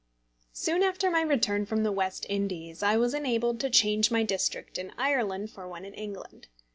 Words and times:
Soon 0.53 0.81
after 0.81 1.11
my 1.11 1.21
return 1.21 1.63
from 1.63 1.83
the 1.83 1.91
West 1.91 2.25
Indies 2.27 2.81
I 2.81 2.97
was 2.97 3.13
enabled 3.13 3.59
to 3.59 3.69
change 3.69 4.09
my 4.09 4.23
district 4.23 4.79
in 4.79 4.91
Ireland 4.97 5.51
for 5.51 5.67
one 5.67 5.85
in 5.85 5.93
England. 5.93 6.47